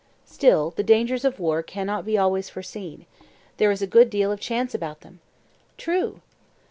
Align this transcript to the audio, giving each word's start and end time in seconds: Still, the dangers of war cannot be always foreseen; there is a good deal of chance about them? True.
Still, 0.25 0.71
the 0.71 0.81
dangers 0.81 1.23
of 1.23 1.39
war 1.39 1.61
cannot 1.61 2.07
be 2.07 2.17
always 2.17 2.49
foreseen; 2.49 3.05
there 3.57 3.69
is 3.69 3.83
a 3.83 3.85
good 3.85 4.09
deal 4.09 4.31
of 4.31 4.39
chance 4.39 4.73
about 4.73 5.01
them? 5.01 5.19
True. 5.77 6.21